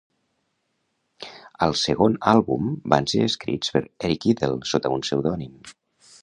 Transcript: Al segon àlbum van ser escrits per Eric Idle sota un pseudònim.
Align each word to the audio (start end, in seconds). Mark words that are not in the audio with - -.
Al 1.65 1.75
segon 1.81 2.15
àlbum 2.31 2.71
van 2.95 3.09
ser 3.13 3.21
escrits 3.27 3.75
per 3.77 3.83
Eric 4.09 4.27
Idle 4.33 4.51
sota 4.73 4.93
un 4.97 5.07
pseudònim. 5.07 5.55